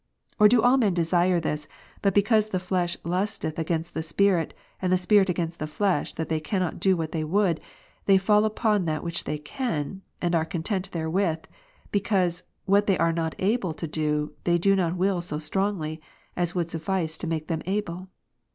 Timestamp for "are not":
12.97-13.35